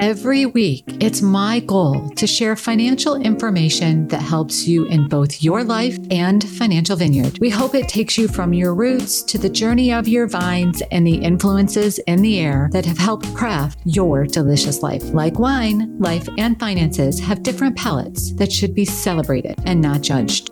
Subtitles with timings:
[0.00, 5.64] Every week, it's my goal to share financial information that helps you in both your
[5.64, 7.38] life and Financial Vineyard.
[7.40, 11.06] We hope it takes you from your roots to the journey of your vines and
[11.06, 15.02] the influences in the air that have helped craft your delicious life.
[15.14, 20.50] Like wine, life and finances have different palates that should be celebrated and not judged.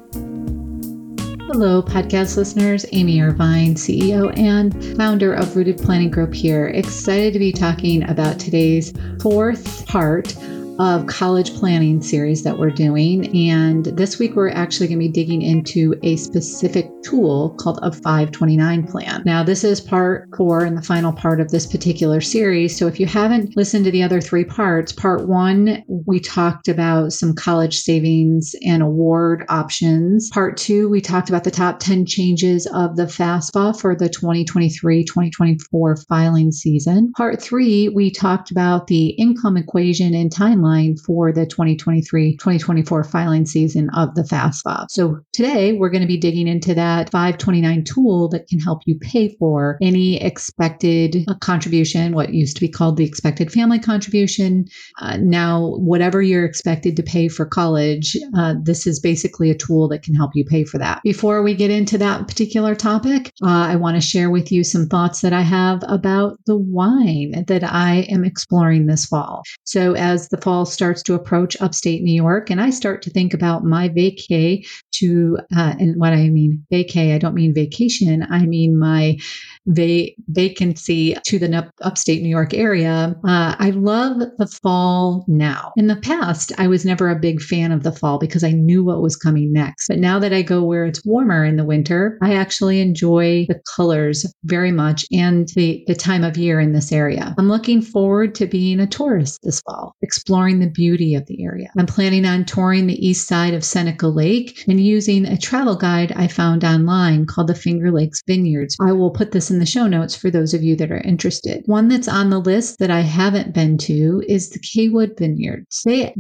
[1.47, 2.87] Hello, podcast listeners.
[2.93, 6.69] Amy Irvine, CEO and founder of Rooted Planning Group here.
[6.69, 10.35] Excited to be talking about today's fourth part
[10.79, 13.51] of college planning series that we're doing.
[13.51, 17.93] And this week, we're actually going to be digging into a specific tool called a
[17.93, 19.23] 529 plan.
[19.25, 22.77] Now, this is part four and the final part of this particular series.
[22.77, 27.13] So if you haven't listened to the other three parts, part one, we talked about
[27.13, 30.31] some college savings and award options.
[30.31, 35.05] Part two, we talked about the top 10 changes of the FAFSA for the 2023
[35.05, 37.13] 2024 filing season.
[37.17, 43.47] Part three, we talked about the income equation and time timeline for the 2023-2024 filing
[43.47, 44.87] season of the FAFSA.
[44.91, 48.99] So today we're going to be digging into that 529 tool that can help you
[48.99, 54.67] pay for any expected uh, contribution, what used to be called the expected family contribution.
[55.01, 59.89] Uh, now, whatever you're expected to pay for college, uh, this is basically a tool
[59.89, 61.01] that can help you pay for that.
[61.03, 64.87] Before we get into that particular topic, uh, I want to share with you some
[64.87, 69.43] thoughts that I have about the wine that I am exploring this fall.
[69.65, 73.11] So as the fall fall starts to approach upstate New York, and I start to
[73.11, 78.25] think about my vacay to, uh, and what I mean vacay, I don't mean vacation,
[78.31, 79.19] I mean my
[79.67, 83.17] va- vacancy to the upstate New York area.
[83.25, 85.73] Uh, I love the fall now.
[85.77, 88.85] In the past, I was never a big fan of the fall because I knew
[88.85, 89.89] what was coming next.
[89.89, 93.61] But now that I go where it's warmer in the winter, I actually enjoy the
[93.77, 97.35] colors very much and the, the time of year in this area.
[97.39, 101.43] I'm looking forward to being a tourist this fall, exploring exploring the beauty of the
[101.43, 101.71] area.
[101.79, 106.13] I'm planning on touring the east side of Seneca Lake and using a travel guide
[106.13, 108.77] I found online called the Finger Lakes Vineyards.
[108.81, 111.63] I will put this in the show notes for those of you that are interested.
[111.65, 115.81] One that's on the list that I haven't been to is the Caywood Vineyards.
[115.85, 116.15] They,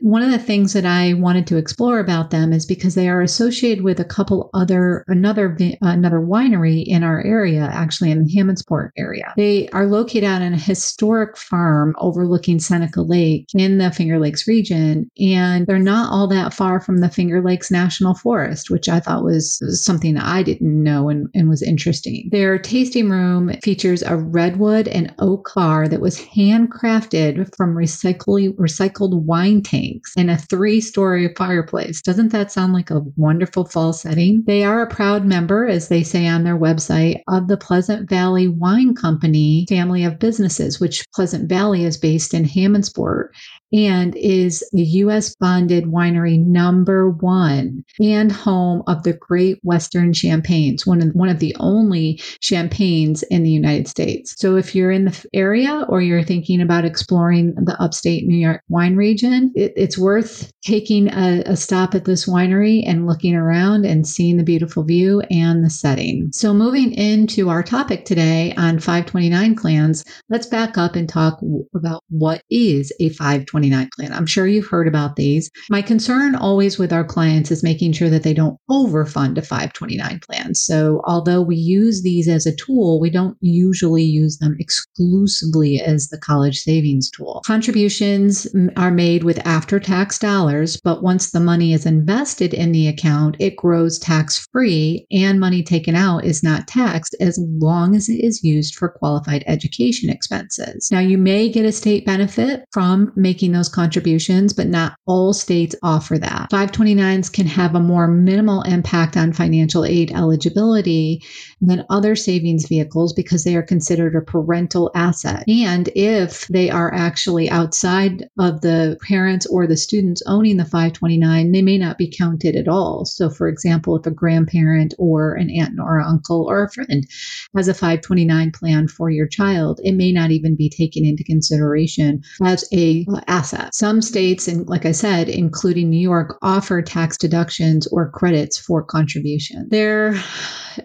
[0.00, 3.22] one of the things that I wanted to explore about them is because they are
[3.22, 8.90] associated with a couple other another another winery in our area, actually in the Hammondsport
[8.96, 9.32] area.
[9.36, 15.08] They are located on a historic farm overlooking Seneca Lake in the Finger Lakes region.
[15.20, 19.24] And they're not all that far from the Finger Lakes National Forest, which I thought
[19.24, 22.28] was something that I didn't know and, and was interesting.
[22.32, 29.22] Their tasting room features a redwood and oak bar that was handcrafted from recycled, recycled
[29.22, 32.00] wine tanks and a three story fireplace.
[32.00, 34.42] Doesn't that sound like a wonderful fall setting?
[34.46, 38.48] They are a proud member, as they say on their website, of the Pleasant Valley
[38.48, 43.28] Wine Company family of businesses, which Pleasant Valley is based in Hammondsport
[43.72, 45.36] and is the U.S.
[45.36, 51.38] bonded winery number one and home of the Great Western Champagnes, one of, one of
[51.38, 54.34] the only champagnes in the United States.
[54.38, 58.62] So if you're in the area or you're thinking about exploring the upstate New York
[58.68, 63.84] wine region, it, it's worth taking a, a stop at this winery and looking around
[63.84, 66.30] and seeing the beautiful view and the setting.
[66.32, 71.40] So moving into our topic today on 529 plans, let's back up and talk
[71.74, 73.10] about what is a
[73.40, 74.12] 529 plan.
[74.12, 75.50] I'm sure you've heard about these.
[75.70, 80.20] My concern always with our clients is making sure that they don't overfund a 529
[80.20, 80.54] plan.
[80.54, 86.08] So, although we use these as a tool, we don't usually use them exclusively as
[86.08, 87.42] the college savings tool.
[87.46, 88.46] Contributions
[88.76, 93.36] are made with after tax dollars, but once the money is invested in the account,
[93.38, 98.22] it grows tax free and money taken out is not taxed as long as it
[98.22, 100.88] is used for qualified education expenses.
[100.90, 105.32] Now, you may get a state benefit from making making those contributions, but not all
[105.32, 106.50] states offer that.
[106.50, 111.22] 529s can have a more minimal impact on financial aid eligibility
[111.60, 115.44] than other savings vehicles because they are considered a parental asset.
[115.48, 121.52] And if they are actually outside of the parents or the students owning the 529,
[121.52, 123.04] they may not be counted at all.
[123.04, 127.06] So, for example, if a grandparent or an aunt or uncle or a friend
[127.54, 132.24] has a 529 plan for your child, it may not even be taken into consideration
[132.42, 133.74] as a asset.
[133.74, 138.82] Some states, and like I said, including New York, offer tax deductions or credits for
[138.82, 139.68] contribution.
[139.70, 140.14] There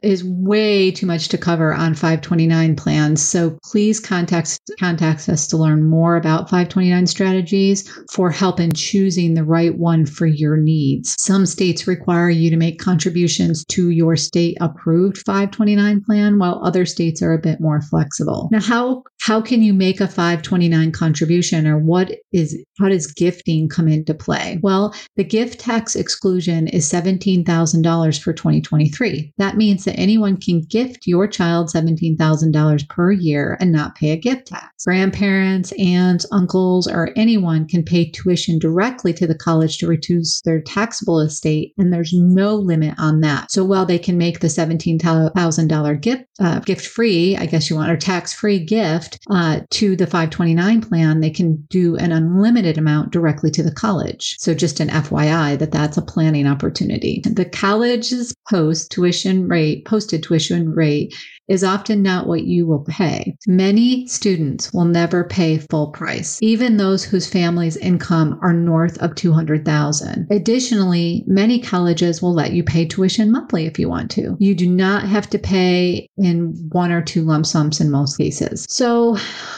[0.02, 3.22] is way too much to cover on 529 plans.
[3.22, 9.34] So please contact contact us to learn more about 529 strategies for help in choosing
[9.34, 11.16] the right one for your needs.
[11.20, 16.86] Some states require you to make contributions to your state approved 529 plan, while other
[16.86, 18.50] states are a bit more flexible.
[18.52, 23.70] Now, how how can you make a 529 contribution or what is how does gifting
[23.70, 24.60] come into play?
[24.62, 29.34] Well, the gift tax exclusion is $17,000 for 2023.
[29.38, 34.18] That means that anyone can gift your child $17,000 per year and not pay a
[34.18, 34.86] gift tax.
[34.86, 40.62] Grandparents, aunts, uncles, or anyone can pay tuition directly to the college to reduce their
[40.62, 43.52] taxable estate, and there's no limit on that.
[43.52, 47.92] So while they can make the $17,000 gift uh, gift free, I guess you want,
[47.92, 53.12] or tax free gift uh, to the 529 plan, they can do an unlimited amount
[53.12, 54.38] directly to the college.
[54.40, 57.22] So just an FYI that that's a planning opportunity.
[57.26, 61.14] The college's post tuition rate, posted tuition rate
[61.48, 63.36] is often not what you will pay.
[63.48, 69.16] Many students will never pay full price, even those whose family's income are north of
[69.16, 70.28] 200,000.
[70.32, 74.36] Additionally, many colleges will let you pay tuition monthly if you want to.
[74.40, 78.66] You do not have to pay in one or two lump sums in most cases.
[78.70, 79.18] So,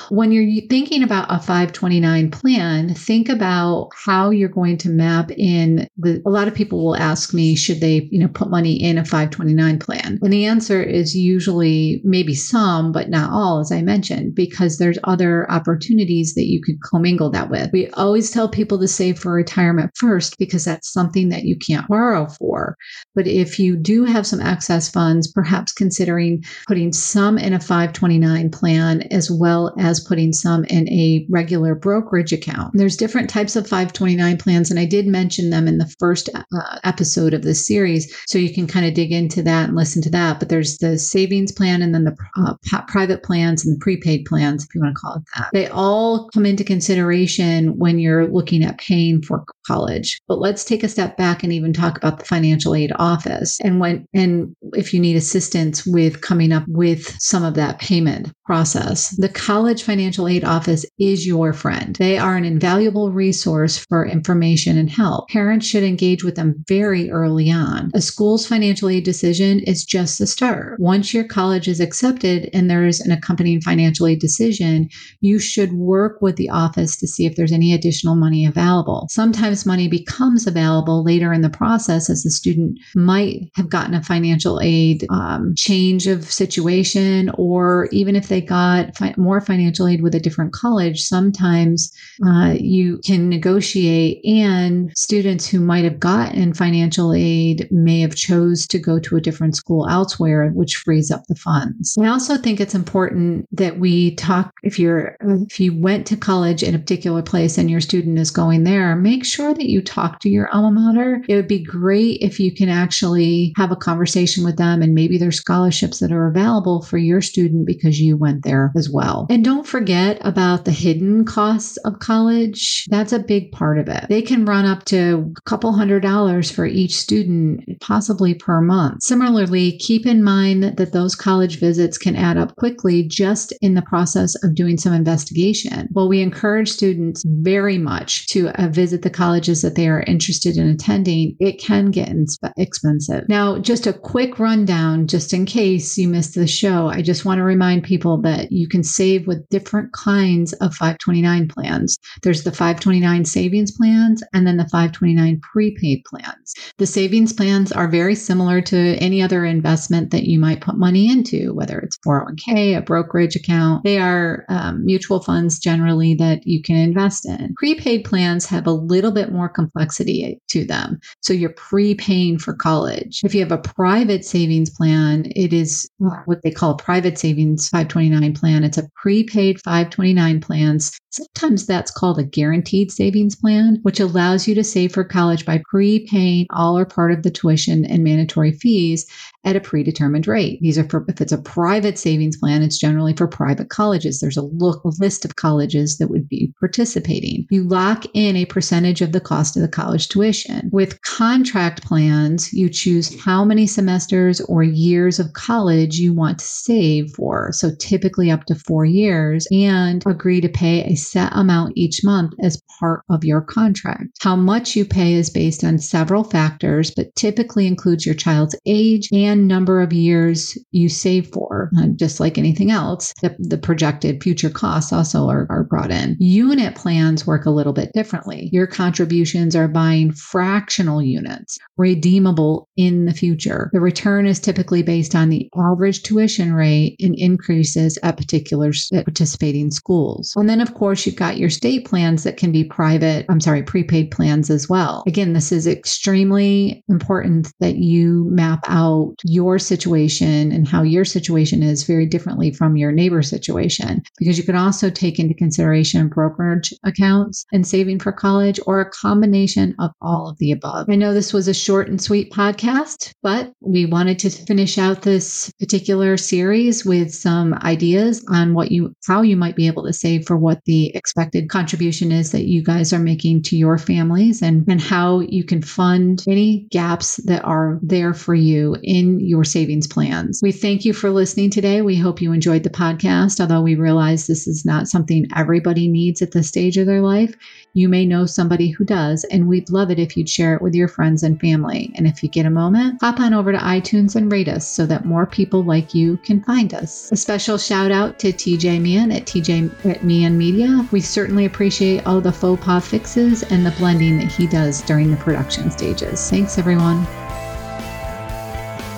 [0.09, 5.87] when you're thinking about a 529 plan, think about how you're going to map in
[5.97, 8.97] the a lot of people will ask me should they, you know, put money in
[8.97, 10.19] a 529 plan?
[10.21, 14.99] And the answer is usually maybe some, but not all, as I mentioned, because there's
[15.03, 17.71] other opportunities that you could commingle that with.
[17.73, 21.87] We always tell people to save for retirement first because that's something that you can't
[21.87, 22.75] borrow for.
[23.15, 28.51] But if you do have some excess funds, perhaps considering putting some in a 529
[28.51, 32.73] plan as well as putting some in a regular brokerage account.
[32.73, 36.79] There's different types of 529 plans, and I did mention them in the first uh,
[36.83, 38.13] episode of this series.
[38.27, 40.39] So you can kind of dig into that and listen to that.
[40.39, 44.25] But there's the savings plan plan and then the uh, private plans and the prepaid
[44.25, 45.49] plans, if you want to call it that.
[45.53, 50.19] They all come into consideration when you're looking at paying for college.
[50.27, 53.79] But let's take a step back and even talk about the financial aid office and
[53.79, 59.09] when and if you need assistance with coming up with some of that payment process.
[59.17, 61.95] The college financial aid office is your friend.
[61.97, 65.29] They are an invaluable resource for information and help.
[65.29, 67.91] Parents should engage with them very early on.
[67.93, 70.79] A school's financial aid decision is just the start.
[70.79, 74.89] Once your college college is accepted and there is an accompanying financial aid decision,
[75.21, 79.07] you should work with the office to see if there's any additional money available.
[79.09, 84.03] Sometimes money becomes available later in the process as the student might have gotten a
[84.03, 90.01] financial aid um, change of situation, or even if they got fi- more financial aid
[90.01, 91.91] with a different college, sometimes
[92.25, 98.67] uh, you can negotiate and students who might have gotten financial aid may have chose
[98.67, 101.97] to go to a different school elsewhere, which frees up the funds.
[101.99, 106.63] I also think it's important that we talk if you're if you went to college
[106.63, 110.19] in a particular place and your student is going there, make sure that you talk
[110.21, 111.23] to your alma mater.
[111.27, 115.17] It would be great if you can actually have a conversation with them and maybe
[115.17, 119.27] there's scholarships that are available for your student because you went there as well.
[119.29, 122.85] And don't forget about the hidden costs of college.
[122.89, 124.05] That's a big part of it.
[124.09, 129.03] They can run up to a couple hundred dollars for each student, possibly per month.
[129.03, 133.81] Similarly, keep in mind that those college visits can add up quickly just in the
[133.81, 135.87] process of doing some investigation.
[135.91, 140.57] Well, we encourage students very much to uh, visit the colleges that they are interested
[140.57, 141.35] in attending.
[141.39, 143.27] It can get insp- expensive.
[143.29, 147.39] Now, just a quick rundown, just in case you missed the show, I just want
[147.39, 151.76] to remind people that you can save with different kinds of 529 plans.
[152.23, 156.53] There's the 529 savings plans and then the 529 prepaid plans.
[156.77, 161.11] The savings plans are very similar to any other investment that you might put money
[161.11, 163.83] into, whether it's 401k, a brokerage account.
[163.83, 167.53] They are um, mutual funds generally that you can invest in.
[167.55, 170.99] Prepaid plans have a little bit more complexity to them.
[171.21, 173.21] So you're prepaying for college.
[173.23, 177.69] If you have a private savings plan, it is what they call a private savings
[177.69, 178.63] 529 plan.
[178.63, 184.53] It's a prepaid 529 plans Sometimes that's called a guaranteed savings plan, which allows you
[184.55, 189.05] to save for college by prepaying all or part of the tuition and mandatory fees
[189.47, 190.59] at a predetermined rate.
[190.61, 194.19] These are for, if it's a private savings plan, it's generally for private colleges.
[194.19, 197.45] There's a look, list of colleges that would be participating.
[197.49, 200.69] You lock in a percentage of the cost of the college tuition.
[200.73, 206.45] With contract plans, you choose how many semesters or years of college you want to
[206.45, 207.53] save for.
[207.53, 212.33] So typically up to four years and agree to pay a set amount each month
[212.43, 214.09] as part of your contract.
[214.19, 219.07] How much you pay is based on several factors, but typically includes your child's age
[219.13, 223.13] and number of years you save for, uh, just like anything else.
[223.21, 226.15] The, the projected future costs also are, are brought in.
[226.19, 228.49] Unit plans work a little bit differently.
[228.51, 233.69] Your contributions are buying fractional units, redeemable in the future.
[233.73, 239.05] The return is typically based on the average tuition rate and increases at particular at
[239.05, 240.33] participating schools.
[240.35, 243.63] And then, of course, you've got your state plans that can be private, I'm sorry,
[243.63, 245.03] prepaid plans as well.
[245.07, 251.61] Again, this is extremely important that you map out your situation and how your situation
[251.61, 256.73] is very differently from your neighbor situation because you can also take into consideration brokerage
[256.85, 260.89] accounts and saving for college or a combination of all of the above.
[260.89, 265.01] I know this was a short and sweet podcast, but we wanted to finish out
[265.01, 269.93] this particular series with some ideas on what you how you might be able to
[269.93, 274.41] save for what the expected contribution is that you guys are making to your families
[274.41, 278.75] and and how you can fund any gaps that are there for you
[279.07, 280.41] in your savings plans.
[280.41, 281.81] We thank you for listening today.
[281.81, 283.39] We hope you enjoyed the podcast.
[283.39, 287.35] Although we realize this is not something everybody needs at this stage of their life,
[287.73, 290.73] you may know somebody who does, and we'd love it if you'd share it with
[290.73, 291.91] your friends and family.
[291.95, 294.85] And if you get a moment, hop on over to iTunes and rate us so
[294.87, 297.11] that more people like you can find us.
[297.11, 300.87] A special shout out to TJ Meehan at TJ at Meehan Media.
[300.91, 305.11] We certainly appreciate all the faux pas fixes and the blending that he does during
[305.11, 306.29] the production stages.
[306.29, 307.05] Thanks, everyone.